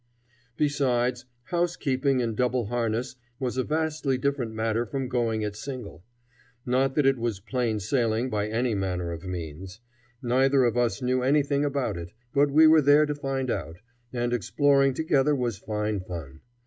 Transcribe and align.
Besides, 0.57 1.25
housekeeping 1.51 2.21
in 2.21 2.33
double 2.33 2.65
harness 2.65 3.17
was 3.39 3.55
a 3.55 3.63
vastly 3.63 4.17
different 4.17 4.51
matter 4.51 4.83
from 4.83 5.07
going 5.07 5.43
it 5.43 5.55
single. 5.55 6.03
Not 6.65 6.95
that 6.95 7.05
it 7.05 7.19
was 7.19 7.39
plain 7.39 7.79
sailing 7.79 8.27
by 8.27 8.47
any 8.47 8.73
manner 8.73 9.11
of 9.11 9.25
means. 9.27 9.79
Neither 10.23 10.63
of 10.65 10.75
us 10.75 11.03
knew 11.03 11.21
anything 11.21 11.63
about 11.63 11.97
it; 11.97 12.13
but 12.33 12.49
we 12.49 12.65
were 12.65 12.81
there 12.81 13.05
to 13.05 13.13
find 13.13 13.51
out, 13.51 13.77
and 14.11 14.33
exploring 14.33 14.95
together 14.95 15.35
was 15.35 15.59
fine 15.59 15.99
fun. 15.99 16.41